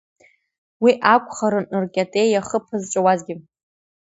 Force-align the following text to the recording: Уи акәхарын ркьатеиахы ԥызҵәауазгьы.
Уи 0.83 0.91
акәхарын 1.13 1.65
ркьатеиахы 1.83 2.57
ԥызҵәауазгьы. 2.65 3.35